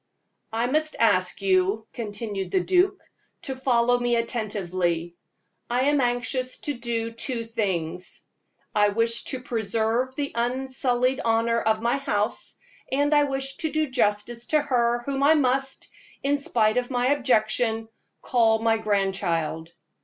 [0.51, 2.99] "I must ask you," continued the duke,
[3.43, 5.13] "to follow me attentively.
[5.69, 8.25] I am anxious to do two things
[8.73, 12.55] I wish to preserve the unsullied honor of my house,
[12.91, 15.91] and I wish to do justice to her whom I must,
[16.23, 17.87] in spite of my objection,
[18.23, 19.71] call my grandchild.